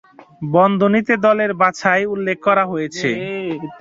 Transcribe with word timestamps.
বন্ধনীতে 0.51 1.13
দলের 1.25 1.51
বাছাই 1.61 2.03
উল্লেখ 2.13 2.37
করা 2.47 2.63
হয়েছে। 2.71 3.09